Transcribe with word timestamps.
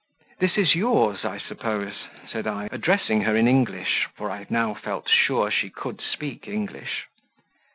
"This 0.39 0.57
is 0.57 0.73
yours, 0.73 1.23
I 1.25 1.37
suppose?" 1.37 2.07
said 2.27 2.47
I, 2.47 2.69
addressing 2.71 3.21
her 3.21 3.35
in 3.35 3.47
English, 3.47 4.07
for 4.15 4.31
I 4.31 4.43
now 4.49 4.73
felt 4.73 5.07
sure 5.07 5.51
she 5.51 5.69
could 5.69 6.01
speak 6.01 6.47
English. 6.47 7.05